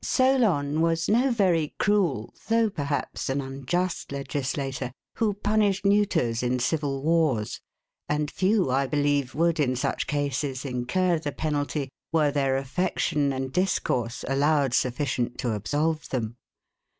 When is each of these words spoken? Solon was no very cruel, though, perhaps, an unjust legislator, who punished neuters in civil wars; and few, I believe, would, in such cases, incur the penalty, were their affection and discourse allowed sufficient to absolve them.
Solon 0.03 0.81
was 0.81 1.07
no 1.07 1.29
very 1.29 1.75
cruel, 1.77 2.33
though, 2.47 2.71
perhaps, 2.71 3.29
an 3.29 3.39
unjust 3.39 4.11
legislator, 4.11 4.91
who 5.17 5.35
punished 5.35 5.85
neuters 5.85 6.41
in 6.41 6.57
civil 6.57 7.03
wars; 7.03 7.61
and 8.09 8.31
few, 8.31 8.71
I 8.71 8.87
believe, 8.87 9.35
would, 9.35 9.59
in 9.59 9.75
such 9.75 10.07
cases, 10.07 10.65
incur 10.65 11.19
the 11.19 11.31
penalty, 11.31 11.87
were 12.11 12.31
their 12.31 12.57
affection 12.57 13.31
and 13.31 13.53
discourse 13.53 14.25
allowed 14.27 14.73
sufficient 14.73 15.37
to 15.41 15.51
absolve 15.51 16.09
them. 16.09 16.35